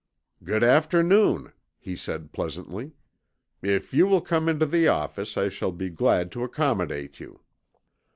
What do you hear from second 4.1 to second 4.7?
come into